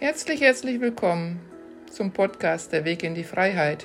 Herzlich, 0.00 0.40
herzlich 0.40 0.80
willkommen 0.80 1.40
zum 1.90 2.12
Podcast 2.12 2.70
Der 2.70 2.84
Weg 2.84 3.02
in 3.02 3.16
die 3.16 3.24
Freiheit. 3.24 3.84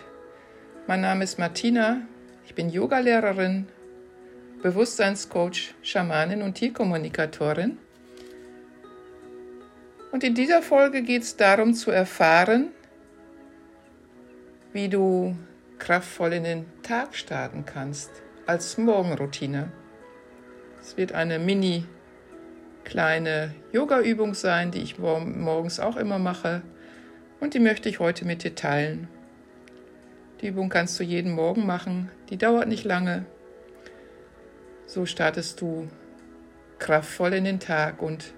Mein 0.85 1.01
Name 1.01 1.23
ist 1.23 1.39
Martina, 1.39 2.01
ich 2.45 2.53
bin 2.53 2.69
Yogalehrerin, 2.69 3.67
Bewusstseinscoach, 4.61 5.73
Schamanin 5.81 6.43
und 6.43 6.53
Tierkommunikatorin. 6.53 7.79
Und 10.11 10.23
in 10.23 10.35
dieser 10.35 10.61
Folge 10.61 11.01
geht 11.01 11.23
es 11.23 11.35
darum 11.35 11.73
zu 11.73 11.89
erfahren, 11.89 12.69
wie 14.71 14.89
du 14.89 15.35
kraftvoll 15.79 16.33
in 16.33 16.43
den 16.43 16.65
Tag 16.83 17.15
starten 17.15 17.65
kannst 17.65 18.11
als 18.45 18.77
Morgenroutine. 18.77 19.71
Es 20.79 20.95
wird 20.95 21.13
eine 21.13 21.39
mini 21.39 21.85
kleine 22.83 23.53
Yoga-Übung 23.71 24.33
sein, 24.33 24.71
die 24.71 24.81
ich 24.81 24.99
morgens 24.99 25.79
auch 25.79 25.97
immer 25.97 26.19
mache 26.19 26.61
und 27.39 27.53
die 27.53 27.59
möchte 27.59 27.89
ich 27.89 27.99
heute 27.99 28.25
mit 28.25 28.43
dir 28.43 28.55
teilen. 28.55 29.07
Die 30.41 30.47
Übung 30.47 30.69
kannst 30.69 30.99
du 30.99 31.03
jeden 31.03 31.33
Morgen 31.33 31.65
machen, 31.65 32.11
die 32.29 32.37
dauert 32.37 32.67
nicht 32.67 32.83
lange. 32.83 33.25
So 34.85 35.05
startest 35.05 35.61
du 35.61 35.89
kraftvoll 36.79 37.33
in 37.33 37.45
den 37.45 37.59
Tag 37.59 38.01
und 38.01 38.33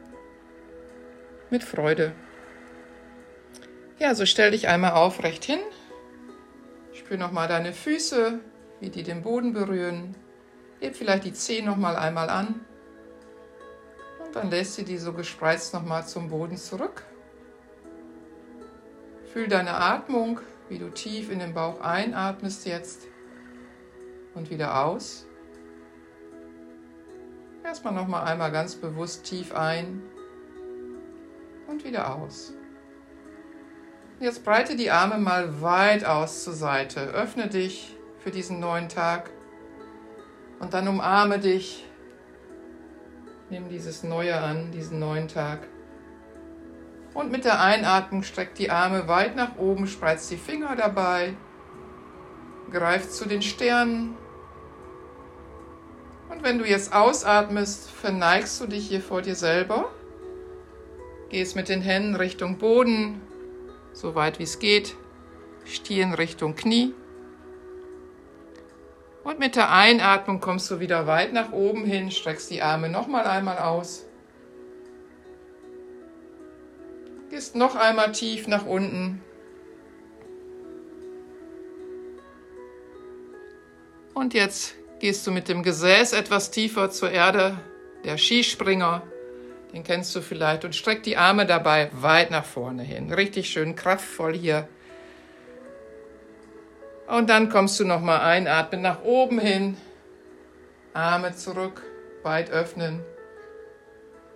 mit 1.49 1.63
Freude. 1.63 2.13
Ja, 3.97 4.13
so 4.13 4.25
stell 4.25 4.51
dich 4.51 4.67
einmal 4.67 4.91
aufrecht 4.91 5.45
hin. 5.45 5.59
Spür 6.93 7.17
nochmal 7.17 7.47
deine 7.47 7.73
Füße, 7.73 8.39
wie 8.79 8.89
die 8.89 9.03
den 9.03 9.21
Boden 9.21 9.53
berühren. 9.53 10.15
Heb 10.79 10.95
vielleicht 10.95 11.25
die 11.25 11.33
Zehen 11.33 11.65
nochmal 11.65 11.95
einmal 11.95 12.29
an. 12.29 12.61
Dann 14.35 14.49
lässt 14.49 14.75
sie 14.75 14.83
die 14.83 14.97
so 14.97 15.13
gespreizt 15.13 15.73
nochmal 15.73 16.05
zum 16.05 16.27
Boden 16.29 16.57
zurück. 16.57 17.03
Fühl 19.31 19.47
deine 19.47 19.75
Atmung, 19.75 20.41
wie 20.67 20.77
du 20.77 20.89
tief 20.89 21.31
in 21.31 21.39
den 21.39 21.53
Bauch 21.53 21.79
einatmest 21.79 22.65
jetzt 22.65 23.03
und 24.33 24.49
wieder 24.49 24.83
aus. 24.83 25.25
Erstmal 27.63 27.93
nochmal 27.93 28.25
einmal 28.25 28.51
ganz 28.51 28.75
bewusst 28.75 29.23
tief 29.23 29.55
ein 29.55 30.03
und 31.67 31.85
wieder 31.85 32.13
aus. 32.13 32.53
Jetzt 34.19 34.43
breite 34.43 34.75
die 34.75 34.91
Arme 34.91 35.17
mal 35.17 35.61
weit 35.61 36.03
aus 36.03 36.43
zur 36.43 36.53
Seite. 36.53 36.99
Öffne 36.99 37.47
dich 37.47 37.95
für 38.19 38.31
diesen 38.31 38.59
neuen 38.59 38.89
Tag 38.89 39.29
und 40.59 40.73
dann 40.73 40.89
umarme 40.89 41.39
dich. 41.39 41.85
Nimm 43.55 43.69
dieses 43.69 44.03
Neue 44.03 44.35
an, 44.35 44.73
diesen 44.73 44.99
neuen 44.99 45.29
Tag. 45.29 45.65
Und 47.13 47.31
mit 47.31 47.45
der 47.45 47.61
Einatmung 47.61 48.21
streck 48.23 48.53
die 48.55 48.69
Arme 48.69 49.07
weit 49.07 49.37
nach 49.37 49.55
oben, 49.55 49.87
spreiz 49.87 50.27
die 50.27 50.35
Finger 50.35 50.75
dabei, 50.75 51.37
greif 52.69 53.09
zu 53.09 53.25
den 53.25 53.41
Sternen. 53.41 54.17
Und 56.29 56.43
wenn 56.43 56.59
du 56.59 56.65
jetzt 56.65 56.91
ausatmest, 56.91 57.89
verneigst 57.89 58.59
du 58.59 58.67
dich 58.67 58.89
hier 58.89 58.99
vor 58.99 59.21
dir 59.21 59.35
selber 59.35 59.89
Gehst 61.29 61.55
mit 61.55 61.69
den 61.69 61.79
Händen 61.79 62.15
Richtung 62.15 62.57
Boden, 62.57 63.21
so 63.93 64.15
weit 64.15 64.37
wie 64.37 64.43
es 64.43 64.59
geht. 64.59 64.97
Stirn 65.63 66.13
Richtung 66.13 66.57
Knie. 66.57 66.93
Und 69.25 69.39
mit 69.39 69.55
der 69.55 69.71
Einatmung 69.71 70.39
kommst 70.39 70.69
du 70.69 70.79
wieder 70.79 71.07
weit 71.07 71.33
nach 71.33 71.51
oben 71.51 71.83
hin, 71.83 72.11
streckst 72.11 72.51
die 72.51 72.61
Arme 72.61 72.89
nochmal 72.89 73.25
einmal 73.25 73.57
aus. 73.57 74.05
Gehst 77.31 77.55
noch 77.55 77.75
einmal 77.75 78.11
tief 78.11 78.47
nach 78.47 78.67
unten. 78.67 79.23
Und 84.13 84.35
jetzt 84.35 84.75
gehst 84.99 85.25
du 85.25 85.31
mit 85.31 85.49
dem 85.49 85.63
Gesäß 85.63 86.13
etwas 86.13 86.51
tiefer 86.51 86.91
zur 86.91 87.09
Erde, 87.09 87.57
der 88.03 88.19
Skispringer. 88.19 89.01
Den 89.73 89.83
kennst 89.83 90.15
du 90.15 90.21
vielleicht. 90.21 90.65
Und 90.65 90.75
streck 90.75 91.01
die 91.01 91.17
Arme 91.17 91.47
dabei 91.47 91.89
weit 91.93 92.29
nach 92.29 92.45
vorne 92.45 92.83
hin. 92.83 93.11
Richtig 93.11 93.49
schön 93.49 93.75
kraftvoll 93.75 94.35
hier. 94.35 94.69
Und 97.07 97.29
dann 97.29 97.49
kommst 97.49 97.79
du 97.79 97.85
nochmal 97.85 98.21
einatmen 98.21 98.81
nach 98.81 99.03
oben 99.03 99.39
hin. 99.39 99.77
Arme 100.93 101.35
zurück, 101.35 101.83
weit 102.23 102.49
öffnen. 102.49 103.01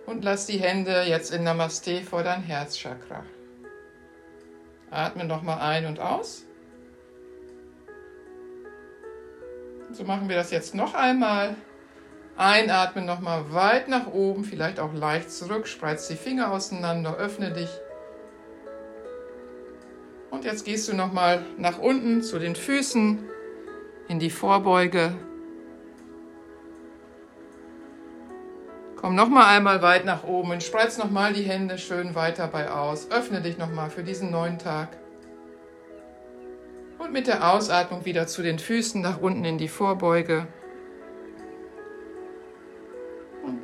Und 0.06 0.24
lass 0.24 0.46
die 0.46 0.58
Hände 0.58 1.02
jetzt 1.02 1.32
in 1.32 1.44
Namaste 1.44 2.02
vor 2.02 2.22
dein 2.22 2.42
Herzchakra. 2.42 3.24
Atme 4.90 5.24
nochmal 5.24 5.60
ein 5.60 5.86
und 5.86 6.00
aus. 6.00 6.44
So 9.92 10.04
machen 10.04 10.28
wir 10.28 10.36
das 10.36 10.50
jetzt 10.50 10.74
noch 10.74 10.94
einmal. 10.94 11.56
Einatmen 12.36 13.04
nochmal 13.04 13.52
weit 13.52 13.88
nach 13.88 14.06
oben, 14.06 14.44
vielleicht 14.44 14.80
auch 14.80 14.94
leicht 14.94 15.30
zurück. 15.30 15.66
Spreiz 15.66 16.08
die 16.08 16.16
Finger 16.16 16.52
auseinander, 16.52 17.16
öffne 17.16 17.52
dich. 17.52 17.70
Und 20.30 20.44
jetzt 20.44 20.64
gehst 20.64 20.88
du 20.88 20.94
nochmal 20.94 21.44
nach 21.58 21.78
unten 21.78 22.22
zu 22.22 22.38
den 22.38 22.54
Füßen, 22.54 23.18
in 24.08 24.18
die 24.18 24.30
Vorbeuge. 24.30 25.14
Komm 28.96 29.14
nochmal 29.14 29.56
einmal 29.56 29.80
weit 29.82 30.04
nach 30.04 30.24
oben 30.24 30.50
und 30.50 30.62
spreiz 30.62 30.98
nochmal 30.98 31.32
die 31.32 31.44
Hände 31.44 31.78
schön 31.78 32.14
weit 32.14 32.38
dabei 32.38 32.70
aus. 32.70 33.10
Öffne 33.10 33.40
dich 33.40 33.56
nochmal 33.56 33.88
für 33.88 34.02
diesen 34.02 34.30
neuen 34.30 34.58
Tag. 34.58 34.96
Und 36.98 37.12
mit 37.12 37.26
der 37.26 37.52
Ausatmung 37.52 38.04
wieder 38.04 38.26
zu 38.26 38.42
den 38.42 38.58
Füßen 38.58 39.00
nach 39.00 39.20
unten 39.20 39.44
in 39.44 39.58
die 39.58 39.68
Vorbeuge. 39.68 40.46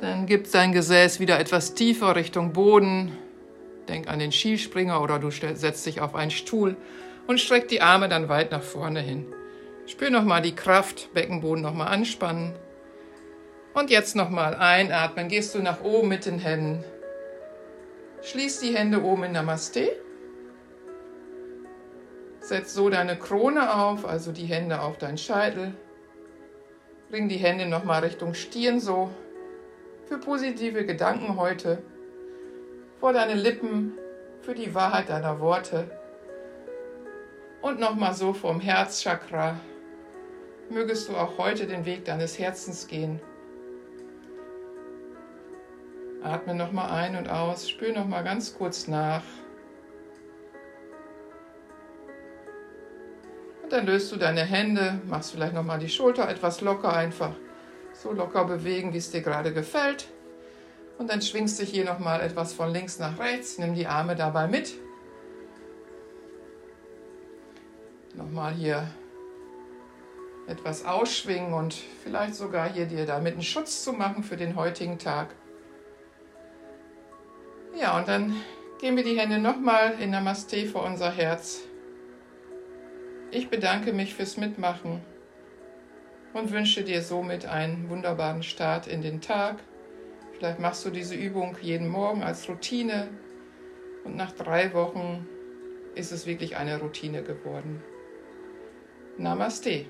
Dann 0.01 0.27
gib 0.27 0.51
dein 0.51 0.73
Gesäß 0.73 1.19
wieder 1.19 1.39
etwas 1.39 1.73
tiefer 1.73 2.15
Richtung 2.15 2.53
Boden. 2.53 3.11
Denk 3.87 4.07
an 4.07 4.19
den 4.19 4.31
Skispringer 4.31 5.01
oder 5.01 5.19
du 5.19 5.29
setzt 5.31 5.85
dich 5.85 6.01
auf 6.01 6.15
einen 6.15 6.31
Stuhl 6.31 6.77
und 7.27 7.39
streck 7.39 7.67
die 7.67 7.81
Arme 7.81 8.09
dann 8.09 8.29
weit 8.29 8.51
nach 8.51 8.63
vorne 8.63 9.01
hin. 9.01 9.25
Spür 9.85 10.09
nochmal 10.09 10.41
die 10.41 10.55
Kraft, 10.55 11.13
Beckenboden 11.13 11.63
nochmal 11.63 11.87
anspannen. 11.87 12.53
Und 13.73 13.89
jetzt 13.89 14.15
nochmal 14.15 14.55
einatmen. 14.55 15.27
Gehst 15.27 15.55
du 15.55 15.59
nach 15.59 15.81
oben 15.83 16.09
mit 16.09 16.25
den 16.25 16.39
Händen. 16.39 16.83
Schließ 18.23 18.59
die 18.59 18.75
Hände 18.75 19.03
oben 19.03 19.23
in 19.23 19.31
Namaste. 19.33 19.91
Setz 22.39 22.73
so 22.73 22.89
deine 22.89 23.17
Krone 23.17 23.75
auf, 23.75 24.05
also 24.05 24.31
die 24.31 24.45
Hände 24.45 24.81
auf 24.81 24.97
deinen 24.97 25.17
Scheitel. 25.17 25.73
Bring 27.09 27.29
die 27.29 27.37
Hände 27.37 27.65
nochmal 27.65 28.03
Richtung 28.03 28.33
Stirn 28.33 28.79
so 28.79 29.09
für 30.07 30.17
positive 30.17 30.85
Gedanken 30.85 31.37
heute, 31.37 31.83
vor 32.99 33.13
deine 33.13 33.33
Lippen, 33.33 33.93
für 34.41 34.55
die 34.55 34.73
Wahrheit 34.73 35.09
deiner 35.09 35.39
Worte 35.39 35.89
und 37.61 37.79
nochmal 37.79 38.13
so 38.13 38.33
vom 38.33 38.59
Herzchakra. 38.59 39.59
Mögest 40.69 41.09
du 41.09 41.15
auch 41.15 41.37
heute 41.37 41.67
den 41.67 41.85
Weg 41.85 42.05
deines 42.05 42.39
Herzens 42.39 42.87
gehen. 42.87 43.19
Atme 46.23 46.55
nochmal 46.55 46.91
ein 46.91 47.15
und 47.15 47.29
aus, 47.29 47.69
spür 47.69 47.93
nochmal 47.93 48.23
ganz 48.23 48.57
kurz 48.57 48.87
nach. 48.87 49.23
Und 53.63 53.71
dann 53.71 53.85
löst 53.85 54.11
du 54.11 54.17
deine 54.17 54.43
Hände, 54.43 54.99
machst 55.05 55.31
vielleicht 55.31 55.53
nochmal 55.53 55.79
die 55.79 55.89
Schulter 55.89 56.29
etwas 56.29 56.61
locker 56.61 56.93
einfach 56.93 57.33
so 57.93 58.11
locker 58.11 58.45
bewegen, 58.45 58.93
wie 58.93 58.97
es 58.97 59.11
dir 59.11 59.21
gerade 59.21 59.53
gefällt. 59.53 60.07
Und 60.97 61.09
dann 61.09 61.21
schwingst 61.21 61.59
du 61.59 61.63
hier 61.63 61.85
nochmal 61.85 62.21
etwas 62.21 62.53
von 62.53 62.71
links 62.71 62.99
nach 62.99 63.19
rechts. 63.19 63.57
Nimm 63.57 63.75
die 63.75 63.87
Arme 63.87 64.15
dabei 64.15 64.47
mit. 64.47 64.73
Nochmal 68.15 68.53
hier 68.53 68.89
etwas 70.47 70.85
ausschwingen 70.85 71.53
und 71.53 71.75
vielleicht 72.03 72.35
sogar 72.35 72.71
hier 72.71 72.85
dir 72.85 73.05
damit 73.05 73.33
einen 73.33 73.43
Schutz 73.43 73.83
zu 73.83 73.93
machen 73.93 74.23
für 74.23 74.37
den 74.37 74.55
heutigen 74.55 74.97
Tag. 74.97 75.35
Ja, 77.79 77.97
und 77.97 78.07
dann 78.07 78.35
gehen 78.79 78.95
wir 78.95 79.03
die 79.03 79.19
Hände 79.19 79.37
nochmal 79.37 79.99
in 79.99 80.09
Namaste 80.09 80.65
vor 80.65 80.83
unser 80.83 81.11
Herz. 81.11 81.59
Ich 83.29 83.49
bedanke 83.49 83.93
mich 83.93 84.15
fürs 84.15 84.37
Mitmachen 84.37 85.01
und 86.33 86.51
wünsche 86.51 86.83
dir 86.83 87.01
somit 87.01 87.45
einen 87.45 87.89
wunderbaren 87.89 88.41
Start 88.41 88.87
in 88.87 89.01
den 89.01 89.21
Tag. 89.21 89.57
Vielleicht 90.37 90.59
machst 90.59 90.85
du 90.85 90.91
diese 90.91 91.15
Übung 91.15 91.57
jeden 91.61 91.87
Morgen 91.87 92.21
als 92.21 92.47
Routine 92.47 93.09
und 94.03 94.15
nach 94.15 94.31
drei 94.33 94.71
Wochen 94.73 95.27
ist 95.95 96.11
es 96.11 96.27
wirklich 96.27 96.57
eine 96.57 96.79
Routine 96.79 97.23
geworden. 97.23 97.81
Namaste. 99.17 99.85